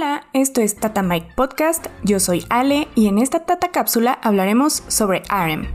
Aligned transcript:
Hola, 0.00 0.22
esto 0.32 0.62
es 0.62 0.76
Tata 0.76 1.02
Mike 1.02 1.32
Podcast, 1.36 1.88
yo 2.04 2.20
soy 2.20 2.46
Ale 2.48 2.88
y 2.94 3.08
en 3.08 3.18
esta 3.18 3.40
Tata 3.40 3.68
Cápsula 3.68 4.18
hablaremos 4.22 4.82
sobre 4.88 5.20
RM. 5.28 5.66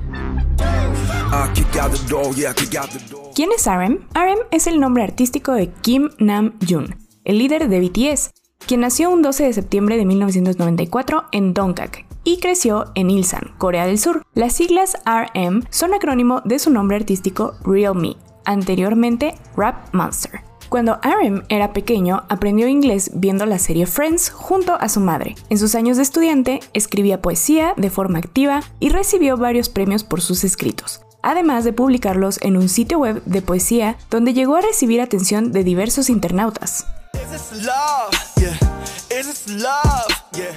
¿Quién 3.36 3.50
es 3.56 3.68
RM? 3.68 4.00
RM 4.16 4.40
es 4.50 4.66
el 4.66 4.80
nombre 4.80 5.04
artístico 5.04 5.52
de 5.52 5.72
Kim 5.72 6.10
Nam 6.18 6.58
Jun, 6.68 6.96
el 7.24 7.38
líder 7.38 7.70
de 7.70 7.80
BTS, 7.80 8.32
quien 8.66 8.80
nació 8.80 9.12
un 9.12 9.22
12 9.22 9.44
de 9.44 9.54
septiembre 9.54 9.96
de 9.96 10.06
1994 10.06 11.26
en 11.32 11.54
Dongak 11.54 12.08
y 12.24 12.40
creció 12.40 12.86
en 12.96 13.12
Ilsan, 13.12 13.54
Corea 13.60 13.86
del 13.86 14.00
Sur. 14.00 14.24
Las 14.34 14.54
siglas 14.54 14.98
RM 15.06 15.66
son 15.70 15.94
acrónimo 15.94 16.42
de 16.46 16.58
su 16.58 16.72
nombre 16.72 16.98
artístico 16.98 17.54
Real 17.64 17.94
Me, 17.94 18.16
anteriormente 18.44 19.36
Rap 19.56 19.94
Monster. 19.94 20.45
Cuando 20.70 21.00
RM 21.02 21.44
era 21.50 21.74
pequeño, 21.74 22.24
aprendió 22.30 22.68
inglés 22.68 23.12
viendo 23.14 23.46
la 23.46 23.60
serie 23.60 23.86
Friends 23.86 24.30
junto 24.30 24.76
a 24.76 24.90
su 24.90 25.00
madre. 25.00 25.36
En 25.50 25.58
sus 25.58 25.76
años 25.76 25.98
de 25.98 26.04
estudiante, 26.04 26.60
escribía 26.74 27.22
poesía 27.22 27.74
de 27.78 27.90
forma 27.90 28.20
activa 28.20 28.62
y 28.80 28.90
recibió 28.90 29.38
varios 29.38 29.70
premios 29.70 30.04
por 30.04 30.22
sus 30.22 30.44
escritos 30.44 31.02
además 31.26 31.64
de 31.64 31.74
publicarlos 31.74 32.40
en 32.44 32.56
un 32.56 32.70
sitio 32.70 33.00
web 33.00 33.22
de 33.26 33.42
poesía 33.42 33.98
donde 34.12 34.34
llegó 34.34 34.58
a 34.58 34.62
recibir 34.62 35.02
atención 35.02 35.52
de 35.52 35.64
diversos 35.64 36.12
internautas. 36.12 36.86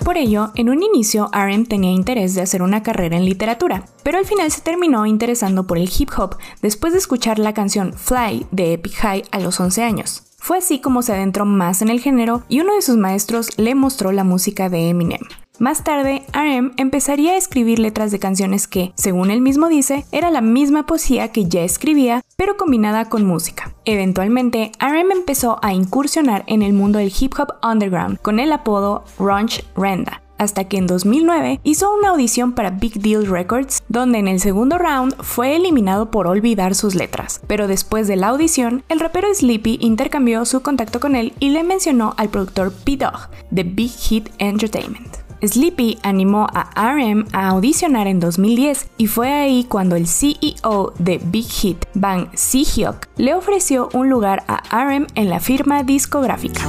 Por 0.04 0.16
ello, 0.16 0.50
en 0.54 0.68
un 0.68 0.82
inicio, 0.82 1.30
RM 1.32 1.66
tenía 1.66 1.90
interés 1.90 2.34
de 2.34 2.42
hacer 2.42 2.62
una 2.62 2.82
carrera 2.82 3.16
en 3.16 3.24
literatura, 3.24 3.84
pero 4.02 4.18
al 4.18 4.24
final 4.24 4.50
se 4.50 4.60
terminó 4.60 5.06
interesando 5.06 5.66
por 5.66 5.78
el 5.78 5.90
hip 5.96 6.10
hop 6.16 6.36
después 6.62 6.92
de 6.92 6.98
escuchar 6.98 7.38
la 7.38 7.54
canción 7.54 7.92
Fly 7.92 8.46
de 8.50 8.74
Epic 8.74 8.94
High 8.94 9.24
a 9.30 9.40
los 9.40 9.60
11 9.60 9.82
años. 9.82 10.22
Fue 10.38 10.58
así 10.58 10.80
como 10.80 11.02
se 11.02 11.12
adentró 11.12 11.44
más 11.44 11.82
en 11.82 11.88
el 11.88 12.00
género 12.00 12.42
y 12.48 12.60
uno 12.60 12.74
de 12.74 12.82
sus 12.82 12.96
maestros 12.96 13.58
le 13.58 13.74
mostró 13.74 14.12
la 14.12 14.24
música 14.24 14.68
de 14.68 14.88
Eminem. 14.88 15.20
Más 15.58 15.82
tarde, 15.82 16.24
RM 16.32 16.74
empezaría 16.76 17.32
a 17.32 17.36
escribir 17.36 17.80
letras 17.80 18.12
de 18.12 18.20
canciones 18.20 18.68
que, 18.68 18.92
según 18.94 19.32
él 19.32 19.40
mismo 19.40 19.68
dice, 19.68 20.04
era 20.12 20.30
la 20.30 20.40
misma 20.40 20.86
poesía 20.86 21.32
que 21.32 21.46
ya 21.46 21.62
escribía, 21.62 22.22
pero 22.36 22.56
combinada 22.56 23.06
con 23.06 23.24
música. 23.24 23.74
Eventualmente, 23.84 24.70
RM 24.78 25.10
empezó 25.10 25.58
a 25.60 25.72
incursionar 25.72 26.44
en 26.46 26.62
el 26.62 26.74
mundo 26.74 27.00
del 27.00 27.12
hip 27.18 27.34
hop 27.40 27.54
underground 27.68 28.20
con 28.22 28.38
el 28.38 28.52
apodo 28.52 29.02
Runch 29.18 29.64
Renda, 29.76 30.22
hasta 30.38 30.68
que 30.68 30.76
en 30.76 30.86
2009 30.86 31.58
hizo 31.64 31.92
una 31.92 32.10
audición 32.10 32.52
para 32.52 32.70
Big 32.70 33.00
Deal 33.00 33.26
Records, 33.26 33.82
donde 33.88 34.18
en 34.18 34.28
el 34.28 34.38
segundo 34.38 34.78
round 34.78 35.16
fue 35.22 35.56
eliminado 35.56 36.12
por 36.12 36.28
olvidar 36.28 36.76
sus 36.76 36.94
letras. 36.94 37.40
Pero 37.48 37.66
después 37.66 38.06
de 38.06 38.14
la 38.14 38.28
audición, 38.28 38.84
el 38.88 39.00
rapero 39.00 39.26
Sleepy 39.34 39.78
intercambió 39.80 40.44
su 40.44 40.62
contacto 40.62 41.00
con 41.00 41.16
él 41.16 41.32
y 41.40 41.50
le 41.50 41.64
mencionó 41.64 42.14
al 42.16 42.28
productor 42.28 42.72
P-Dog 42.72 43.28
de 43.50 43.64
Big 43.64 43.90
Hit 43.90 44.28
Entertainment. 44.38 45.27
Sleepy 45.42 45.98
animó 46.02 46.46
a 46.52 46.70
RM 46.74 47.26
a 47.32 47.48
audicionar 47.48 48.06
en 48.06 48.20
2010 48.20 48.90
y 48.98 49.06
fue 49.06 49.32
ahí 49.32 49.64
cuando 49.64 49.94
el 49.96 50.06
CEO 50.08 50.92
de 50.98 51.20
Big 51.24 51.46
Hit, 51.46 51.84
Bang 51.94 52.28
Si-hyuk, 52.34 53.06
le 53.16 53.34
ofreció 53.34 53.88
un 53.92 54.10
lugar 54.10 54.44
a 54.48 54.62
RM 54.72 55.06
en 55.14 55.30
la 55.30 55.40
firma 55.40 55.82
discográfica. 55.84 56.62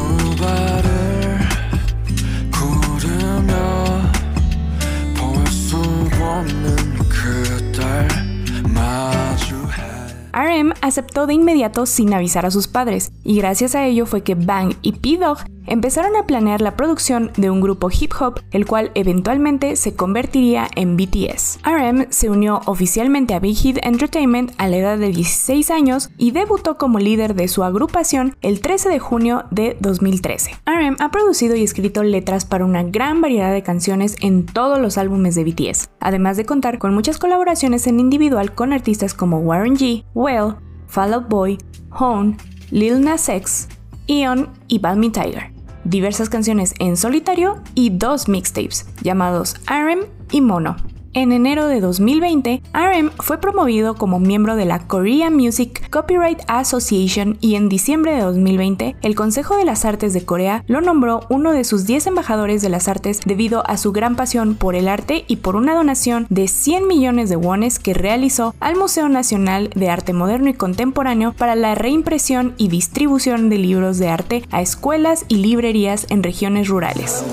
RM 10.32 10.74
aceptó 10.90 11.26
de 11.26 11.34
inmediato 11.34 11.86
sin 11.86 12.14
avisar 12.14 12.46
a 12.46 12.52
sus 12.52 12.68
padres, 12.68 13.14
y 13.24 13.38
gracias 13.38 13.76
a 13.76 13.86
ello 13.86 14.06
fue 14.06 14.24
que 14.24 14.36
Bang 14.36 14.74
y 14.82 14.92
P-Dog 14.94 15.40
empezaron 15.70 16.16
a 16.16 16.26
planear 16.26 16.62
la 16.62 16.76
producción 16.76 17.32
de 17.38 17.50
un 17.50 17.62
grupo 17.62 17.90
hip 17.90 18.12
hop, 18.20 18.42
el 18.52 18.66
cual 18.66 18.92
eventualmente 18.96 19.76
se 19.76 19.94
convertiría 19.96 20.68
en 20.76 20.98
BTS. 20.98 21.60
RM 21.64 22.08
se 22.10 22.30
unió 22.30 22.62
oficialmente 22.66 23.34
a 23.34 23.40
Big 23.40 23.56
Hit 23.56 23.78
Entertainment 23.84 24.52
a 24.58 24.68
la 24.68 24.78
edad 24.78 24.98
de 24.98 25.12
16 25.12 25.70
años 25.72 26.10
y 26.18 26.32
debutó 26.32 26.78
como 26.78 27.00
líder 27.00 27.36
de 27.36 27.48
su 27.48 27.64
agrupación 27.64 28.36
el 28.42 28.62
13 28.62 28.90
de 28.90 29.00
junio 29.00 29.46
de 29.52 29.78
2013. 29.80 30.52
RM 30.66 30.96
ha 31.00 31.12
producido 31.12 31.56
y 31.56 31.64
escrito 31.64 32.04
letras 32.04 32.46
para 32.46 32.66
una 32.66 32.84
gran 32.84 33.22
variedad 33.22 33.54
de 33.54 33.64
canciones 33.64 34.16
en 34.22 34.46
todos 34.46 34.80
los 34.80 34.98
álbumes 34.98 35.36
de 35.36 35.44
BTS, 35.44 35.90
además 36.00 36.38
de 36.38 36.46
contar 36.46 36.80
con 36.80 36.94
muchas 36.94 37.18
colaboraciones 37.18 37.86
en 37.88 38.00
individual 38.00 38.54
con 38.56 38.74
artistas 38.74 39.14
como 39.14 39.40
Warren 39.40 39.76
G, 39.76 40.04
Well, 40.14 40.56
Fall 40.90 41.14
Out 41.14 41.30
Boy, 41.30 41.58
Hone, 41.92 42.36
Lil 42.72 43.00
Nas 43.00 43.30
X, 43.30 43.70
Eon 44.08 44.50
y 44.68 44.80
Balmy 44.80 45.10
Tiger 45.10 45.60
diversas 45.90 46.30
canciones 46.30 46.74
en 46.80 46.98
solitario 46.98 47.62
y 47.74 47.90
dos 47.90 48.28
mixtapes 48.28 48.88
llamados 49.02 49.56
RM 49.68 50.06
y 50.32 50.42
Mono. 50.42 50.76
En 51.20 51.34
enero 51.34 51.68
de 51.68 51.82
2020, 51.82 52.62
RM 52.74 53.12
fue 53.20 53.42
promovido 53.42 53.96
como 53.96 54.22
miembro 54.22 54.56
de 54.56 54.64
la 54.64 54.88
Korea 54.88 55.30
Music 55.30 55.90
Copyright 55.90 56.40
Association 56.48 57.38
y 57.42 57.56
en 57.56 57.68
diciembre 57.68 58.14
de 58.14 58.22
2020, 58.22 58.96
el 59.02 59.16
Consejo 59.16 59.58
de 59.58 59.66
las 59.66 59.84
Artes 59.84 60.14
de 60.14 60.24
Corea 60.24 60.64
lo 60.68 60.80
nombró 60.80 61.26
uno 61.30 61.52
de 61.52 61.66
sus 61.66 61.86
10 61.86 62.08
embajadores 62.08 62.62
de 62.62 62.70
las 62.70 62.88
artes 62.88 63.20
debido 63.26 63.70
a 63.70 63.76
su 63.76 63.92
gran 63.92 64.16
pasión 64.16 64.56
por 64.56 64.76
el 64.76 64.88
arte 64.88 65.26
y 65.28 65.36
por 65.36 65.58
una 65.58 65.76
donación 65.76 66.26
de 66.30 66.48
100 66.48 66.88
millones 66.88 67.28
de 67.28 67.36
wones 67.36 67.80
que 67.80 67.94
realizó 67.94 68.56
al 68.62 68.78
Museo 68.78 69.10
Nacional 69.10 69.72
de 69.76 69.90
Arte 69.90 70.14
Moderno 70.14 70.48
y 70.48 70.54
Contemporáneo 70.54 71.34
para 71.34 71.58
la 71.58 71.76
reimpresión 71.76 72.54
y 72.56 72.70
distribución 72.70 73.50
de 73.50 73.58
libros 73.58 73.98
de 73.98 74.08
arte 74.08 74.44
a 74.52 74.62
escuelas 74.62 75.26
y 75.28 75.36
librerías 75.36 76.08
en 76.10 76.24
regiones 76.24 76.70
rurales. 76.70 77.26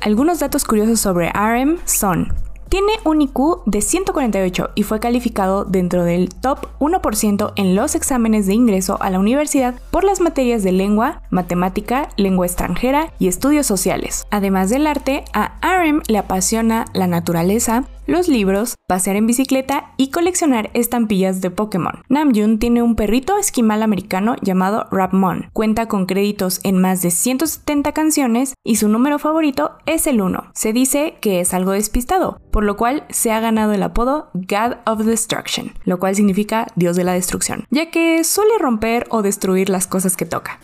Algunos 0.00 0.38
datos 0.38 0.64
curiosos 0.64 1.00
sobre 1.00 1.30
RM 1.30 1.78
son 1.84 2.32
tiene 2.68 2.92
un 3.04 3.22
IQ 3.22 3.62
de 3.64 3.80
148 3.80 4.70
y 4.74 4.82
fue 4.82 5.00
calificado 5.00 5.64
dentro 5.64 6.04
del 6.04 6.28
top 6.28 6.68
1% 6.80 7.52
en 7.56 7.74
los 7.74 7.94
exámenes 7.94 8.46
de 8.46 8.54
ingreso 8.54 8.98
a 9.00 9.08
la 9.08 9.18
universidad 9.18 9.74
por 9.90 10.04
las 10.04 10.20
materias 10.20 10.62
de 10.62 10.72
lengua, 10.72 11.22
matemática, 11.30 12.10
lengua 12.16 12.46
extranjera 12.46 13.12
y 13.18 13.28
estudios 13.28 13.66
sociales. 13.66 14.26
Además 14.30 14.68
del 14.68 14.86
arte, 14.86 15.24
a 15.32 15.54
RM 15.62 16.02
le 16.08 16.18
apasiona 16.18 16.84
la 16.92 17.06
naturaleza, 17.06 17.84
los 18.08 18.26
libros, 18.26 18.74
pasear 18.88 19.16
en 19.16 19.26
bicicleta 19.26 19.92
y 19.98 20.10
coleccionar 20.10 20.70
estampillas 20.72 21.40
de 21.40 21.50
Pokémon. 21.50 22.02
Namjoon 22.08 22.58
tiene 22.58 22.82
un 22.82 22.96
perrito 22.96 23.38
esquimal 23.38 23.82
americano 23.82 24.34
llamado 24.40 24.88
Rapmon. 24.90 25.50
Cuenta 25.52 25.86
con 25.86 26.06
créditos 26.06 26.60
en 26.64 26.80
más 26.80 27.02
de 27.02 27.10
170 27.10 27.92
canciones 27.92 28.54
y 28.64 28.76
su 28.76 28.88
número 28.88 29.18
favorito 29.18 29.72
es 29.84 30.06
el 30.06 30.22
1. 30.22 30.52
Se 30.54 30.72
dice 30.72 31.18
que 31.20 31.40
es 31.40 31.52
algo 31.52 31.72
despistado, 31.72 32.40
por 32.50 32.64
lo 32.64 32.78
cual 32.78 33.04
se 33.10 33.30
ha 33.30 33.40
ganado 33.40 33.74
el 33.74 33.82
apodo 33.82 34.30
God 34.32 34.76
of 34.86 35.04
Destruction, 35.04 35.74
lo 35.84 35.98
cual 35.98 36.16
significa 36.16 36.66
Dios 36.76 36.96
de 36.96 37.04
la 37.04 37.12
destrucción, 37.12 37.66
ya 37.70 37.90
que 37.90 38.24
suele 38.24 38.56
romper 38.58 39.06
o 39.10 39.20
destruir 39.20 39.68
las 39.68 39.86
cosas 39.86 40.16
que 40.16 40.24
toca. 40.24 40.58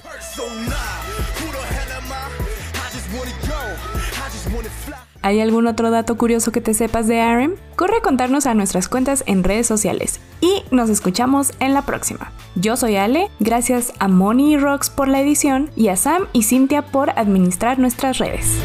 ¿Hay 5.25 5.41
algún 5.41 5.67
otro 5.67 5.91
dato 5.91 6.19
curioso 6.19 6.53
que 6.53 6.61
te 6.61 6.75
sepas 6.75 7.07
de 7.07 7.25
RM? 7.25 7.55
Corre 7.77 7.97
a 7.97 8.03
contarnos 8.03 8.45
a 8.45 8.53
nuestras 8.53 8.91
cuentas 8.91 9.25
en 9.27 9.43
redes 9.43 9.67
sociales 9.67 10.21
y 10.43 10.65
nos 10.71 10.91
escuchamos 10.91 11.53
en 11.61 11.73
la 11.73 11.81
próxima. 11.81 12.31
Yo 12.57 12.77
soy 12.77 12.97
Ale, 12.97 13.31
gracias 13.41 13.95
a 14.01 14.09
Moni 14.09 14.53
y 14.53 14.59
Rox 14.59 14.91
por 14.91 15.09
la 15.09 15.23
edición 15.23 15.71
y 15.77 15.89
a 15.89 15.97
Sam 15.97 16.27
y 16.35 16.43
Cintia 16.43 16.83
por 16.83 17.09
administrar 17.19 17.79
nuestras 17.79 18.19
redes. 18.19 18.59